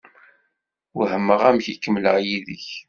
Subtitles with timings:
[0.97, 2.67] Wehmeɣ amek i kemmleɣ yid-k.